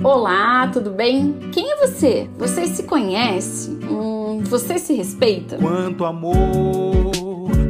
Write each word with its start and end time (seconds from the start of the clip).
Olá, 0.00 0.68
tudo 0.68 0.90
bem? 0.90 1.34
Quem 1.52 1.70
é 1.70 1.86
você? 1.86 2.26
Você 2.38 2.66
se 2.66 2.84
conhece? 2.84 3.68
Hum, 3.82 4.40
você 4.42 4.78
se 4.78 4.94
respeita? 4.94 5.58
Quanto 5.58 6.06
amor 6.06 7.12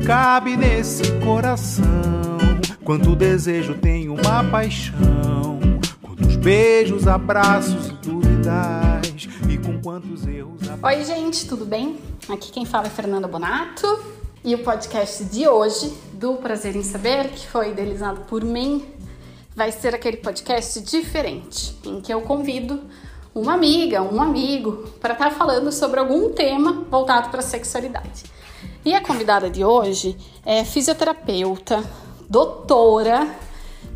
cabe 0.06 0.56
nesse 0.56 1.03
coração? 1.19 1.82
Quanto 2.85 3.16
desejo 3.16 3.74
tem 3.74 4.08
uma 4.08 4.45
paixão? 4.53 5.58
Quantos 6.00 6.37
beijos, 6.37 7.08
abraços 7.08 7.88
e 7.88 7.93
dúvidas? 7.95 9.29
E 9.51 9.59
com 9.59 9.81
quantos 9.83 10.25
erros. 10.25 10.61
Oi, 10.81 11.04
gente, 11.04 11.49
tudo 11.49 11.65
bem? 11.67 11.99
Aqui 12.29 12.53
quem 12.53 12.65
fala 12.65 12.87
é 12.87 12.91
Fernanda 12.91 13.27
Bonato. 13.27 13.99
E 14.45 14.54
o 14.54 14.59
podcast 14.59 15.25
de 15.25 15.49
hoje, 15.49 15.93
do 16.15 16.34
Prazer 16.34 16.77
em 16.77 16.84
Saber, 16.84 17.30
que 17.30 17.48
foi 17.48 17.70
idealizado 17.70 18.20
por 18.23 18.45
mim, 18.45 18.84
vai 19.55 19.70
ser 19.70 19.95
aquele 19.95 20.16
podcast 20.16 20.80
diferente, 20.80 21.77
em 21.84 22.01
que 22.01 22.12
eu 22.12 22.23
convido 22.23 22.82
uma 23.34 23.55
amiga, 23.55 24.02
um 24.02 24.20
amigo, 24.20 24.88
para 25.01 25.15
estar 25.15 25.30
tá 25.30 25.37
falando 25.37 25.70
sobre 25.73 26.01
algum 26.01 26.33
tema 26.33 26.84
voltado 26.91 27.30
para 27.30 27.41
a 27.41 27.43
sexualidade. 27.43 28.24
E 28.84 28.95
a 28.95 29.01
convidada 29.01 29.48
de 29.48 29.65
hoje 29.65 30.16
é 30.45 30.65
fisioterapeuta, 30.65 31.83
doutora 32.29 33.29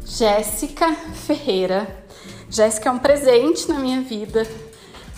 Jéssica 0.05 0.92
Ferreira. 0.92 2.05
Jéssica 2.48 2.88
é 2.88 2.92
um 2.92 2.98
presente 2.98 3.69
na 3.69 3.78
minha 3.78 4.00
vida, 4.00 4.47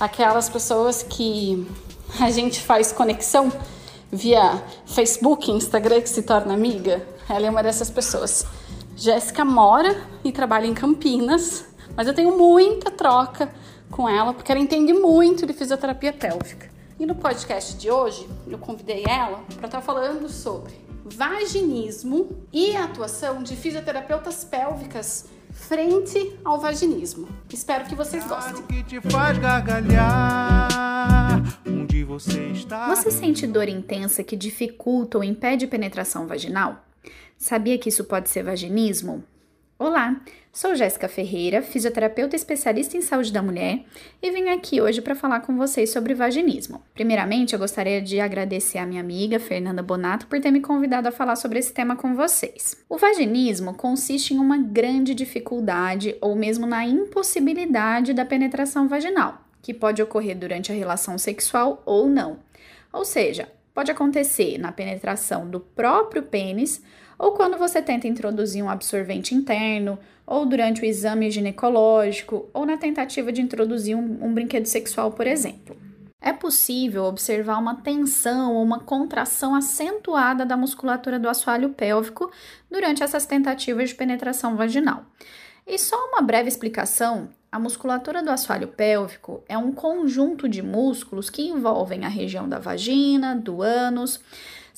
aquelas 0.01 0.49
pessoas 0.49 1.03
que 1.03 1.67
a 2.19 2.31
gente 2.31 2.61
faz 2.61 2.91
conexão 2.93 3.53
via 4.11 4.63
Facebook, 4.87 5.51
Instagram 5.51 6.01
que 6.01 6.09
se 6.09 6.23
torna 6.23 6.55
amiga. 6.55 7.07
Ela 7.29 7.47
é 7.47 7.51
uma 7.51 7.63
dessas 7.63 7.91
pessoas. 7.91 8.47
Jéssica 8.99 9.45
mora 9.45 9.97
e 10.25 10.33
trabalha 10.33 10.67
em 10.67 10.75
Campinas, 10.75 11.65
mas 11.97 12.09
eu 12.09 12.15
tenho 12.15 12.37
muita 12.37 12.91
troca 12.91 13.49
com 13.93 14.09
ela 14.09 14.35
porque 14.35 14.51
ela 14.51 14.61
entende 14.61 14.93
muito 14.93 15.47
de 15.47 15.53
fisioterapia 15.53 16.13
pélvica. 16.13 16.69
E 16.99 17.07
no 17.07 17.15
podcast 17.15 17.77
de 17.77 17.89
hoje, 17.89 18.29
eu 18.49 18.59
convidei 18.59 19.05
ela 19.07 19.45
para 19.55 19.67
estar 19.67 19.79
tá 19.79 19.81
falando 19.81 20.29
sobre 20.29 20.75
vaginismo 21.05 22.45
e 22.53 22.75
a 22.75 22.87
atuação 22.87 23.41
de 23.41 23.55
fisioterapeutas 23.55 24.43
pélvicas 24.43 25.27
frente 25.53 26.37
ao 26.45 26.59
vaginismo. 26.59 27.29
Espero 27.49 27.85
que 27.85 27.95
vocês 27.95 28.27
gostem. 28.27 28.63
Que 28.63 28.83
te 28.83 29.01
faz 29.01 29.39
gargalhar, 29.39 30.69
onde 31.65 32.03
você 32.03 32.49
está? 32.49 32.89
Você 32.89 33.13
sente 33.13 33.47
dor 33.47 33.69
intensa 33.69 34.25
que 34.25 34.35
dificulta 34.35 35.19
ou 35.19 35.25
impede 35.25 35.69
penetração 35.69 36.27
vaginal? 36.27 36.88
Sabia 37.39 37.79
que 37.79 37.89
isso 37.89 38.03
pode 38.03 38.29
ser 38.29 38.43
vaginismo? 38.43 39.23
Olá, 39.79 40.21
sou 40.53 40.75
Jéssica 40.75 41.09
Ferreira, 41.09 41.63
fisioterapeuta 41.63 42.35
especialista 42.35 42.97
em 42.97 43.01
saúde 43.01 43.33
da 43.33 43.41
mulher 43.41 43.85
e 44.21 44.29
vim 44.33 44.49
aqui 44.49 44.81
hoje 44.81 45.01
para 45.01 45.15
falar 45.15 45.39
com 45.39 45.57
vocês 45.57 45.91
sobre 45.93 46.15
vaginismo. 46.15 46.83
Primeiramente, 46.95 47.53
eu 47.53 47.61
gostaria 47.61 48.03
de 48.03 48.19
agradecer 48.19 48.79
a 48.79 48.87
minha 48.87 49.01
amiga 49.01 49.39
Fernanda 49.39 49.85
Bonato 49.85 50.27
por 50.27 50.41
ter 50.41 50.51
me 50.51 50.61
convidado 50.61 51.07
a 51.07 51.13
falar 51.13 51.37
sobre 51.37 51.61
esse 51.61 51.73
tema 51.73 51.95
com 51.95 52.17
vocês. 52.17 52.77
O 52.89 52.99
vaginismo 52.99 53.73
consiste 53.73 54.35
em 54.35 54.39
uma 54.39 54.59
grande 54.59 55.15
dificuldade 55.15 56.17
ou 56.21 56.35
mesmo 56.35 56.67
na 56.67 56.85
impossibilidade 56.85 58.13
da 58.13 58.25
penetração 58.25 58.89
vaginal, 58.89 59.45
que 59.63 59.73
pode 59.73 60.03
ocorrer 60.03 60.37
durante 60.37 60.73
a 60.73 60.75
relação 60.75 61.17
sexual 61.17 61.85
ou 61.87 62.09
não. 62.09 62.41
Ou 62.93 63.05
seja, 63.05 63.49
pode 63.79 63.93
acontecer 63.93 64.59
na 64.59 64.73
penetração 64.73 65.49
do 65.49 65.61
próprio 65.61 66.25
pênis 66.25 66.83
ou 67.17 67.31
quando 67.31 67.57
você 67.57 67.81
tenta 67.81 68.09
introduzir 68.09 68.61
um 68.61 68.69
absorvente 68.69 69.37
interno, 69.37 69.97
ou 70.27 70.45
durante 70.45 70.83
o 70.83 70.85
exame 70.85 71.31
ginecológico, 71.31 72.51
ou 72.53 72.67
na 72.67 72.77
tentativa 72.77 73.31
de 73.31 73.41
introduzir 73.41 73.97
um, 73.97 74.19
um 74.21 74.35
brinquedo 74.35 74.67
sexual, 74.67 75.13
por 75.13 75.29
exemplo. 75.29 75.77
É 76.21 76.33
possível 76.33 77.05
observar 77.05 77.59
uma 77.59 77.77
tensão 77.77 78.57
ou 78.57 78.65
uma 78.65 78.81
contração 78.81 79.55
acentuada 79.55 80.45
da 80.45 80.57
musculatura 80.57 81.17
do 81.17 81.29
assoalho 81.29 81.69
pélvico 81.69 82.33
durante 82.69 83.05
essas 83.05 83.27
tentativas 83.27 83.91
de 83.91 83.95
penetração 83.95 84.57
vaginal. 84.57 85.05
E 85.65 85.79
só 85.79 85.97
uma 86.09 86.21
breve 86.21 86.49
explicação: 86.49 87.29
a 87.51 87.59
musculatura 87.59 88.23
do 88.23 88.31
assoalho 88.31 88.69
pélvico 88.69 89.43
é 89.49 89.57
um 89.57 89.73
conjunto 89.73 90.49
de 90.49 90.63
músculos 90.63 91.31
que 91.31 91.43
envolvem 91.43 92.05
a 92.05 92.09
região 92.09 92.49
da 92.49 92.59
vagina, 92.59 93.35
do 93.35 93.63
ânus 93.63 94.21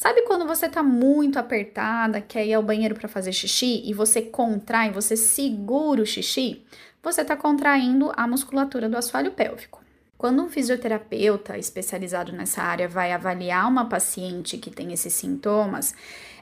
Sabe 0.00 0.22
quando 0.22 0.46
você 0.46 0.66
tá 0.66 0.82
muito 0.82 1.38
apertada, 1.38 2.22
quer 2.22 2.46
ir 2.46 2.54
ao 2.54 2.62
banheiro 2.62 2.94
para 2.94 3.06
fazer 3.06 3.34
xixi 3.34 3.82
e 3.84 3.92
você 3.92 4.22
contrai, 4.22 4.90
você 4.90 5.14
segura 5.14 6.00
o 6.00 6.06
xixi? 6.06 6.64
Você 7.02 7.20
está 7.20 7.36
contraindo 7.36 8.10
a 8.16 8.26
musculatura 8.26 8.88
do 8.88 8.96
assoalho 8.96 9.32
pélvico. 9.32 9.79
Quando 10.20 10.42
um 10.42 10.50
fisioterapeuta 10.50 11.56
especializado 11.56 12.30
nessa 12.30 12.60
área 12.60 12.86
vai 12.86 13.10
avaliar 13.10 13.66
uma 13.66 13.88
paciente 13.88 14.58
que 14.58 14.70
tem 14.70 14.92
esses 14.92 15.14
sintomas, 15.14 15.94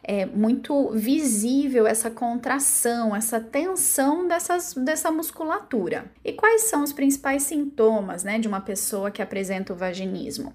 é 0.02 0.26
muito 0.26 0.90
visível 0.90 1.86
essa 1.86 2.10
contração, 2.10 3.14
essa 3.14 3.38
tensão 3.38 4.26
dessas, 4.26 4.74
dessa 4.74 5.12
musculatura. 5.12 6.10
E 6.24 6.32
quais 6.32 6.62
são 6.62 6.82
os 6.82 6.92
principais 6.92 7.44
sintomas 7.44 8.24
né, 8.24 8.40
de 8.40 8.48
uma 8.48 8.60
pessoa 8.60 9.12
que 9.12 9.22
apresenta 9.22 9.72
o 9.72 9.76
vaginismo? 9.76 10.52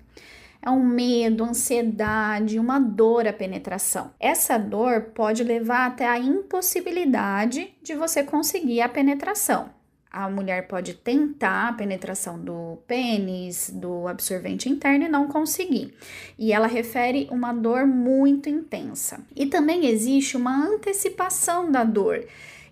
é 0.62 0.70
um 0.70 0.84
medo, 0.84 1.46
ansiedade, 1.46 2.60
uma 2.60 2.80
dor 2.80 3.28
à 3.28 3.34
penetração. 3.34 4.12
Essa 4.18 4.58
dor 4.58 5.12
pode 5.14 5.44
levar 5.44 5.88
até 5.88 6.08
a 6.08 6.18
impossibilidade 6.18 7.74
de 7.82 7.96
você 7.96 8.24
conseguir 8.24 8.80
a 8.80 8.88
penetração. 8.88 9.83
A 10.14 10.30
mulher 10.30 10.68
pode 10.68 10.94
tentar 10.94 11.70
a 11.70 11.74
penetração 11.74 12.40
do 12.40 12.78
pênis, 12.88 13.72
do 13.74 14.08
absorvente 14.08 14.70
interno 14.70 15.06
e 15.06 15.10
não 15.10 15.28
conseguir. 15.28 15.92
E 16.38 16.54
ela 16.54 16.68
refere 16.68 17.28
uma 17.32 17.52
dor 17.52 17.88
muito 17.88 18.48
intensa. 18.48 19.26
E 19.36 19.48
também 19.48 19.88
existe 19.88 20.38
uma 20.38 20.56
antecipação 20.56 21.72
da 21.72 21.84
dor, 21.84 22.24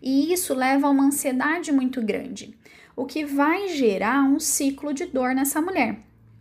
e 0.01 0.33
isso 0.33 0.53
leva 0.53 0.87
a 0.87 0.89
uma 0.89 1.05
ansiedade 1.05 1.71
muito 1.71 2.01
grande, 2.01 2.57
o 2.95 3.05
que 3.05 3.23
vai 3.23 3.69
gerar 3.69 4.23
um 4.23 4.39
ciclo 4.39 4.93
de 4.93 5.05
dor 5.05 5.35
nessa 5.35 5.61
mulher. 5.61 5.97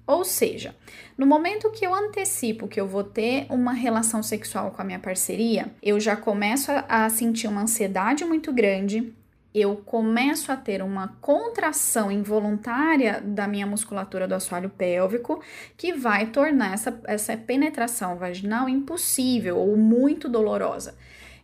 Ou 0.06 0.24
seja, 0.24 0.74
no 1.16 1.26
momento 1.26 1.70
que 1.70 1.86
eu 1.86 1.94
antecipo 1.94 2.66
que 2.66 2.80
eu 2.80 2.86
vou 2.86 3.04
ter 3.04 3.46
uma 3.48 3.72
relação 3.72 4.22
sexual 4.22 4.72
com 4.72 4.82
a 4.82 4.84
minha 4.84 4.98
parceria, 4.98 5.72
eu 5.82 6.00
já 6.00 6.16
começo 6.16 6.72
a, 6.88 7.08
sentir 7.10 7.46
uma 7.46 7.62
ansiedade 7.62 8.24
muito 8.24 8.52
grande, 8.52 9.12
eu 9.54 9.76
começo 9.76 10.52
a 10.52 10.56
ter 10.56 10.82
uma 10.82 11.08
contração 11.20 12.10
involuntária 12.10 13.20
da 13.20 13.48
minha 13.48 13.66
musculatura 13.66 14.28
do 14.28 14.34
assoalho 14.34 14.70
pélvico, 14.70 15.42
que 15.76 15.92
vai 15.92 16.26
tornar 16.26 16.74
essa, 16.74 17.00
essa 17.04 17.36
penetração 17.36 18.16
vaginal 18.16 18.68
impossível 18.68 19.56
ou 19.56 19.76
muito 19.76 20.28
dolorosa. 20.28 20.96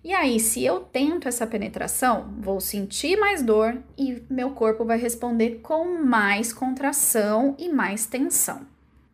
E 0.05 0.15
aí, 0.15 0.39
se 0.39 0.65
eu 0.65 0.78
tento 0.78 1.27
essa 1.27 1.49
penetração, 1.49 2.33
vou 2.39 2.61
sentir 2.61 3.19
mais 3.19 3.43
dor 3.43 3.77
e 3.99 4.22
meu 4.31 4.50
corpo 4.50 4.84
vai 4.84 4.99
responder 4.99 5.59
com 5.61 6.00
mais 6.05 6.53
contração 6.53 7.56
e 7.59 7.69
mais 7.69 8.06
tensão. 8.06 8.61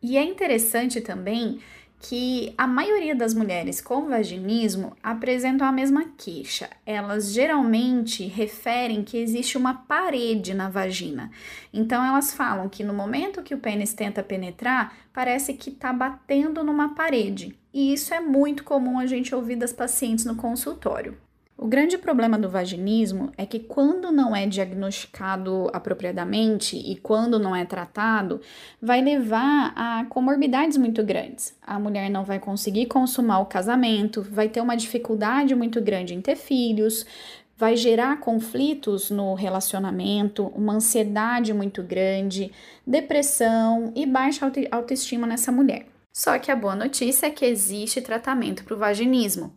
E 0.03 0.17
é 0.17 0.23
interessante 0.23 1.01
também 1.01 1.59
que 2.03 2.53
a 2.57 2.67
maioria 2.67 3.15
das 3.15 3.33
mulheres 3.33 3.79
com 3.79 4.09
vaginismo 4.09 4.91
apresentam 5.01 5.65
a 5.65 5.71
mesma 5.71 6.03
queixa. 6.17 6.69
Elas 6.85 7.31
geralmente 7.31 8.27
referem 8.27 9.05
que 9.05 9.17
existe 9.17 9.57
uma 9.57 9.73
parede 9.73 10.53
na 10.53 10.67
vagina. 10.67 11.31
Então 11.73 12.03
elas 12.03 12.33
falam 12.33 12.67
que 12.67 12.83
no 12.83 12.93
momento 12.93 13.41
que 13.41 13.55
o 13.55 13.57
pênis 13.57 13.93
tenta 13.93 14.21
penetrar, 14.21 14.93
parece 15.13 15.53
que 15.53 15.69
está 15.69 15.93
batendo 15.93 16.61
numa 16.61 16.93
parede. 16.93 17.57
E 17.73 17.93
isso 17.93 18.13
é 18.13 18.19
muito 18.19 18.65
comum 18.65 18.99
a 18.99 19.05
gente 19.05 19.33
ouvir 19.33 19.55
das 19.55 19.71
pacientes 19.71 20.25
no 20.25 20.35
consultório. 20.35 21.17
O 21.63 21.67
grande 21.67 21.97
problema 21.97 22.37
do 22.37 22.49
vaginismo 22.49 23.31
é 23.37 23.45
que 23.45 23.57
quando 23.57 24.11
não 24.11 24.35
é 24.35 24.45
diagnosticado 24.45 25.69
apropriadamente 25.71 26.75
e 26.75 26.97
quando 26.97 27.39
não 27.39 27.55
é 27.55 27.63
tratado, 27.63 28.41
vai 28.81 29.01
levar 29.01 29.71
a 29.73 30.03
comorbidades 30.09 30.75
muito 30.75 31.01
grandes. 31.05 31.57
A 31.65 31.79
mulher 31.79 32.09
não 32.09 32.25
vai 32.25 32.37
conseguir 32.37 32.87
consumar 32.87 33.39
o 33.39 33.45
casamento, 33.45 34.21
vai 34.21 34.49
ter 34.49 34.59
uma 34.59 34.75
dificuldade 34.75 35.55
muito 35.55 35.79
grande 35.79 36.13
em 36.13 36.19
ter 36.19 36.35
filhos, 36.35 37.05
vai 37.57 37.77
gerar 37.77 38.19
conflitos 38.19 39.09
no 39.09 39.33
relacionamento, 39.33 40.51
uma 40.53 40.73
ansiedade 40.73 41.53
muito 41.53 41.81
grande, 41.81 42.51
depressão 42.85 43.93
e 43.95 44.05
baixa 44.05 44.51
autoestima 44.69 45.25
nessa 45.25 45.49
mulher. 45.49 45.85
Só 46.15 46.37
que 46.37 46.51
a 46.51 46.55
boa 46.55 46.75
notícia 46.75 47.25
é 47.25 47.31
que 47.31 47.43
existe 47.43 47.99
tratamento 47.99 48.63
para 48.63 48.75
o 48.75 48.77
vaginismo. 48.77 49.51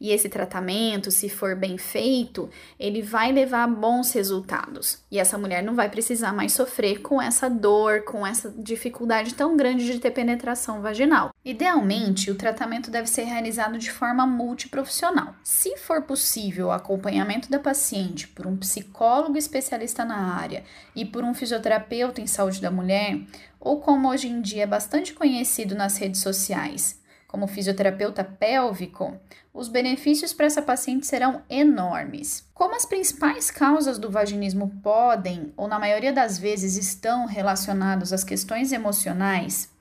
E 0.00 0.10
esse 0.12 0.30
tratamento, 0.30 1.10
se 1.10 1.28
for 1.28 1.54
bem 1.54 1.76
feito, 1.76 2.48
ele 2.78 3.02
vai 3.02 3.30
levar 3.32 3.64
a 3.64 3.68
bons 3.68 4.12
resultados. 4.12 5.04
E 5.10 5.18
essa 5.18 5.36
mulher 5.36 5.62
não 5.62 5.74
vai 5.74 5.90
precisar 5.90 6.32
mais 6.32 6.54
sofrer 6.54 7.02
com 7.02 7.20
essa 7.20 7.50
dor, 7.50 8.04
com 8.04 8.26
essa 8.26 8.50
dificuldade 8.56 9.34
tão 9.34 9.56
grande 9.56 9.84
de 9.84 9.98
ter 9.98 10.10
penetração 10.10 10.80
vaginal. 10.80 11.34
Idealmente, 11.44 12.30
o 12.30 12.34
tratamento 12.34 12.90
deve 12.90 13.08
ser 13.08 13.24
realizado 13.24 13.76
de 13.76 13.90
forma 13.90 14.26
multiprofissional. 14.26 15.34
Se 15.44 15.76
for 15.76 16.02
possível 16.02 16.68
o 16.68 16.72
acompanhamento 16.72 17.50
da 17.50 17.58
paciente 17.58 18.26
por 18.28 18.46
um 18.46 18.56
psicólogo 18.56 19.36
especialista 19.36 20.04
na 20.04 20.34
área 20.34 20.64
e 20.96 21.04
por 21.04 21.24
um 21.24 21.34
fisioterapeuta 21.34 22.20
em 22.20 22.26
saúde 22.26 22.60
da 22.60 22.70
mulher, 22.70 23.20
ou 23.58 23.80
como 23.80 24.08
hoje 24.08 24.28
em 24.28 24.40
dia 24.40 24.62
é 24.62 24.66
bastante 24.66 25.12
conhecido 25.12 25.74
nas 25.74 25.98
redes 25.98 26.22
sociais, 26.22 26.99
como 27.30 27.46
fisioterapeuta 27.46 28.24
pélvico, 28.24 29.16
os 29.54 29.68
benefícios 29.68 30.32
para 30.32 30.46
essa 30.46 30.60
paciente 30.60 31.06
serão 31.06 31.42
enormes. 31.48 32.44
Como 32.52 32.74
as 32.74 32.84
principais 32.84 33.52
causas 33.52 34.00
do 34.00 34.10
vaginismo 34.10 34.80
podem, 34.82 35.52
ou 35.56 35.68
na 35.68 35.78
maioria 35.78 36.12
das 36.12 36.40
vezes 36.40 36.76
estão 36.76 37.26
relacionados 37.26 38.12
às 38.12 38.24
questões 38.24 38.72
emocionais, 38.72 39.72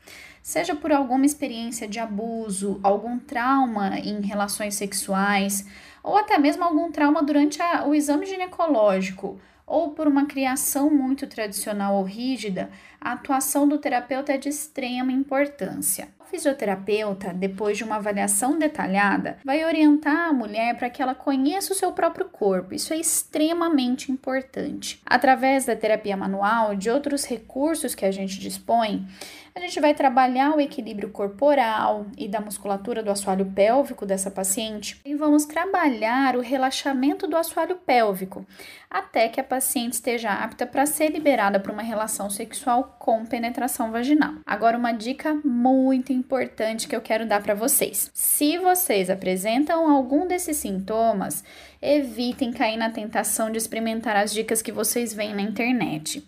seja 0.44 0.76
por 0.76 0.92
alguma 0.92 1.26
experiência 1.26 1.88
de 1.88 1.98
abuso, 1.98 2.80
algum 2.84 3.18
trauma 3.18 3.98
em 3.98 4.22
relações 4.22 4.76
sexuais, 4.76 5.66
ou 6.04 6.18
até 6.18 6.38
mesmo 6.38 6.64
algum 6.64 6.92
trauma 6.92 7.24
durante 7.24 7.60
a, 7.64 7.84
o 7.84 7.96
exame 7.96 8.28
ginecológico, 8.28 9.42
ou 9.66 9.90
por 9.90 10.08
uma 10.08 10.28
criação 10.28 10.92
muito 10.92 11.26
tradicional 11.26 11.96
ou 11.96 12.04
rígida, 12.04 12.70
a 13.02 13.14
atuação 13.14 13.68
do 13.68 13.80
terapeuta 13.80 14.34
é 14.34 14.38
de 14.38 14.50
extrema 14.50 15.12
importância. 15.12 16.10
Fisioterapeuta, 16.30 17.34
depois 17.34 17.78
de 17.78 17.84
uma 17.84 17.96
avaliação 17.96 18.60
detalhada, 18.60 19.38
vai 19.44 19.66
orientar 19.66 20.30
a 20.30 20.34
mulher 20.34 20.78
para 20.78 20.90
que 20.90 21.02
ela 21.02 21.16
conheça 21.16 21.74
o 21.74 21.76
seu 21.76 21.92
próprio 21.92 22.26
corpo. 22.26 22.74
Isso 22.76 22.94
é 22.94 22.98
extremamente 22.98 24.12
importante. 24.12 25.02
Através 25.06 25.66
da 25.66 25.76
terapia 25.76 26.16
manual, 26.16 26.76
de 26.76 26.90
outros 26.90 27.26
recursos 27.26 27.96
que 27.96 28.06
a 28.06 28.12
gente 28.12 28.40
dispõe, 28.40 29.08
a 29.56 29.60
gente 29.60 29.80
vai 29.80 29.94
trabalhar 29.94 30.56
o 30.56 30.62
equilíbrio 30.62 31.10
corporal 31.10 32.06
e 32.18 32.28
da 32.28 32.40
musculatura 32.40 33.02
do 33.02 33.12
assoalho 33.12 33.46
pélvico 33.46 34.06
dessa 34.06 34.30
paciente 34.30 35.00
e 35.04 35.16
vamos 35.16 35.46
trabalhar 35.46 36.36
o 36.36 36.42
relaxamento 36.42 37.28
do 37.28 37.36
assoalho 37.36 37.76
pélvico 37.78 38.46
até 38.90 39.28
que 39.28 39.40
a 39.40 39.44
paciente 39.44 39.94
esteja 39.94 40.32
apta 40.32 40.66
para 40.66 40.86
ser 40.86 41.12
liberada 41.12 41.60
para 41.60 41.72
uma 41.72 41.84
relação 41.84 42.30
sexual 42.30 42.96
com 42.98 43.26
penetração 43.26 43.92
vaginal. 43.92 44.34
Agora, 44.46 44.78
uma 44.78 44.92
dica 44.92 45.34
muito 45.44 46.12
importante 46.12 46.88
que 46.88 46.96
eu 46.96 47.02
quero 47.02 47.28
dar 47.28 47.42
para 47.44 47.54
vocês: 47.54 48.10
se 48.14 48.58
vocês 48.58 49.10
apresentam 49.10 49.90
algum 49.90 50.28
desses 50.28 50.58
sintomas, 50.58 51.44
evitem 51.82 52.52
cair 52.52 52.78
na 52.78 52.90
tentação 52.90 53.52
de 53.52 53.58
experimentar 53.58 54.16
as 54.16 54.34
dicas 54.34 54.62
que 54.62 54.72
vocês 54.72 55.14
veem 55.14 55.36
na 55.36 55.42
internet 55.42 56.26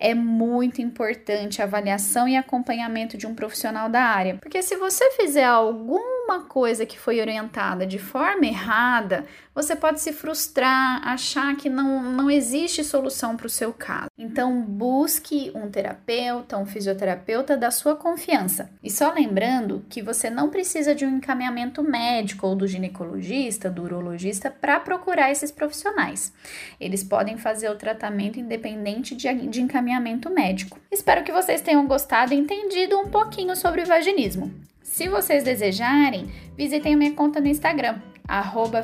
é 0.00 0.14
muito 0.14 0.80
importante 0.80 1.60
a 1.60 1.66
avaliação 1.66 2.26
e 2.26 2.34
acompanhamento 2.34 3.18
de 3.18 3.26
um 3.26 3.34
profissional 3.34 3.90
da 3.90 4.00
área. 4.00 4.38
Porque 4.40 4.62
se 4.62 4.74
você 4.76 5.10
fizer 5.10 5.44
alguma 5.44 6.44
coisa 6.48 6.86
que 6.86 6.98
foi 6.98 7.20
orientada 7.20 7.86
de 7.86 7.98
forma 7.98 8.46
errada, 8.46 9.26
você 9.54 9.76
pode 9.76 10.00
se 10.00 10.12
frustrar, 10.12 11.06
achar 11.06 11.54
que 11.56 11.68
não, 11.68 12.02
não 12.02 12.30
existe 12.30 12.82
solução 12.82 13.36
para 13.36 13.46
o 13.46 13.50
seu 13.50 13.74
caso. 13.74 14.08
Então, 14.16 14.62
busque 14.62 15.52
um 15.54 15.68
terapeuta, 15.68 16.56
um 16.56 16.64
fisioterapeuta 16.64 17.56
da 17.56 17.70
sua 17.70 17.94
confiança. 17.94 18.70
E 18.82 18.90
só 18.90 19.12
lembrando 19.12 19.84
que 19.90 20.00
você 20.00 20.30
não 20.30 20.48
precisa 20.48 20.94
de 20.94 21.04
um 21.04 21.16
encaminhamento 21.16 21.82
médico 21.82 22.46
ou 22.46 22.56
do 22.56 22.66
ginecologista, 22.66 23.68
do 23.68 23.82
urologista, 23.82 24.50
para 24.50 24.80
procurar 24.80 25.30
esses 25.30 25.50
profissionais. 25.50 26.32
Eles 26.80 27.04
podem 27.04 27.36
fazer 27.36 27.68
o 27.68 27.76
tratamento 27.76 28.40
independente 28.40 29.14
de, 29.14 29.30
de 29.48 29.60
encaminhamento 29.60 29.89
médico. 30.30 30.78
Espero 30.92 31.24
que 31.24 31.32
vocês 31.32 31.62
tenham 31.62 31.86
gostado 31.86 32.34
e 32.34 32.36
entendido 32.36 32.98
um 32.98 33.08
pouquinho 33.08 33.56
sobre 33.56 33.82
o 33.82 33.86
vaginismo. 33.86 34.52
Se 34.82 35.08
vocês 35.08 35.42
desejarem, 35.42 36.30
visitem 36.56 36.94
minha 36.94 37.14
conta 37.14 37.40
no 37.40 37.48
Instagram, 37.48 37.98
arroba 38.28 38.82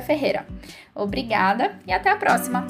Ferreira. 0.00 0.46
Obrigada 0.94 1.78
e 1.86 1.92
até 1.92 2.10
a 2.10 2.16
próxima! 2.16 2.66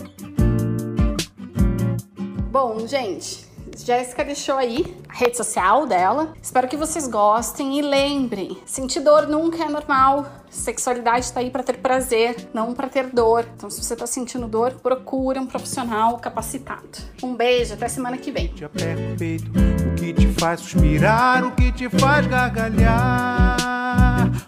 Bom, 2.51 2.87
gente, 2.87 3.47
Jéssica 3.77 4.25
deixou 4.25 4.57
aí 4.57 4.97
a 5.09 5.15
rede 5.15 5.37
social 5.37 5.87
dela. 5.87 6.33
Espero 6.41 6.69
que 6.69 6.77
vocês 6.77 7.07
gostem 7.07 7.79
e 7.79 7.83
lembrem: 7.83 8.59
sentir 8.65 9.01
dor 9.01 9.27
nunca 9.27 9.65
é 9.65 9.69
normal. 9.69 10.27
Sexualidade 10.49 11.33
tá 11.33 11.41
aí 11.41 11.51
para 11.51 11.63
ter 11.63 11.79
prazer, 11.79 12.49
não 12.55 12.75
para 12.75 12.89
ter 12.89 13.07
dor. 13.09 13.45
Então, 13.57 13.69
se 13.69 13.83
você 13.83 13.97
tá 13.97 14.07
sentindo 14.07 14.47
dor, 14.47 14.75
procura 14.75 15.41
um 15.41 15.47
profissional 15.47 16.19
capacitado. 16.19 16.99
Um 17.23 17.35
beijo, 17.35 17.75
até 17.75 17.89
semana 17.89 18.17
que 18.17 18.31
vem. 18.31 18.49
Te 18.49 18.65
o 18.65 18.71
peito, 18.71 19.51
o 19.51 19.95
que 19.97 20.13
te 20.13 20.29
faz 20.39 20.61
suspirar, 20.61 21.45
o 21.45 21.53
que 21.53 21.73
te 21.73 21.89
faz 21.89 22.27
gargalhar. 22.27 23.57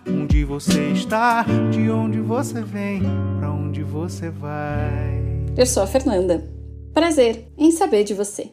Onde 0.06 0.44
você 0.44 0.90
está, 0.92 1.44
de 1.70 1.90
onde 1.90 2.20
você 2.20 2.62
vem, 2.62 3.02
para 3.38 3.50
onde 3.50 3.82
você 3.82 4.30
vai. 4.30 5.22
Eu 5.56 5.66
sou 5.66 5.82
a 5.82 5.86
Fernanda. 5.86 6.48
Prazer 6.94 7.48
em 7.58 7.72
saber 7.72 8.04
de 8.04 8.14
você. 8.14 8.52